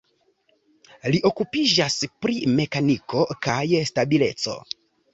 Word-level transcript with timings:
Li 1.15 1.19
okupiĝas 1.31 1.99
pri 2.25 2.39
mekaniko 2.57 3.25
kaj 3.49 3.63
stabileco. 3.95 4.61